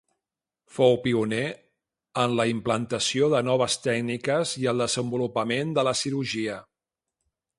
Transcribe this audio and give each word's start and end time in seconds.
Fou 0.75 0.95
pioner 1.01 1.41
en 2.23 2.33
la 2.39 2.45
implantació 2.53 3.29
de 3.35 3.43
noves 3.49 3.77
tècniques 3.83 4.55
i 4.63 4.67
el 4.73 4.83
desenvolupament 4.85 5.77
de 5.79 5.87
la 5.89 5.97
cirurgia. 6.03 6.57